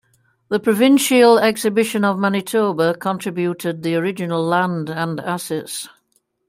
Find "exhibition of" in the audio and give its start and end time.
1.37-2.17